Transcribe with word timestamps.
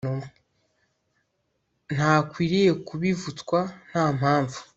Ntakwiriye 1.93 2.71
kubivutswa 2.87 3.59
nta 3.89 4.05
mpamvu 4.17 4.59